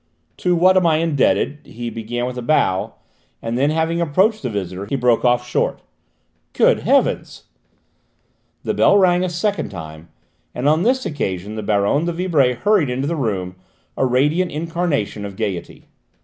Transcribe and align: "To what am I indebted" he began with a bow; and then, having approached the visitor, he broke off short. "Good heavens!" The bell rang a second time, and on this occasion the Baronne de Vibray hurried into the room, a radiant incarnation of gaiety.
"To 0.37 0.55
what 0.55 0.77
am 0.77 0.87
I 0.87 0.95
indebted" 0.95 1.59
he 1.63 1.91
began 1.91 2.25
with 2.25 2.35
a 2.35 2.41
bow; 2.41 2.95
and 3.39 3.55
then, 3.55 3.69
having 3.69 4.01
approached 4.01 4.41
the 4.41 4.49
visitor, 4.49 4.87
he 4.87 4.95
broke 4.95 5.23
off 5.23 5.47
short. 5.47 5.83
"Good 6.53 6.79
heavens!" 6.79 7.43
The 8.63 8.73
bell 8.73 8.97
rang 8.97 9.23
a 9.23 9.29
second 9.29 9.69
time, 9.69 10.09
and 10.55 10.67
on 10.67 10.81
this 10.81 11.05
occasion 11.05 11.53
the 11.53 11.61
Baronne 11.61 12.05
de 12.05 12.13
Vibray 12.13 12.55
hurried 12.55 12.89
into 12.89 13.05
the 13.05 13.15
room, 13.15 13.57
a 13.95 14.03
radiant 14.07 14.51
incarnation 14.51 15.23
of 15.23 15.35
gaiety. 15.35 15.85